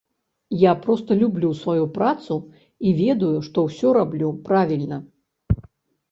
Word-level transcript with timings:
Я 0.59 0.71
проста 0.85 1.11
люблю 1.23 1.49
сваю 1.63 1.83
працу 1.97 2.37
і 2.91 2.93
ведаю, 3.01 3.29
што 3.49 3.65
ўсё 3.67 3.87
раблю 3.99 4.31
правільна. 4.49 4.97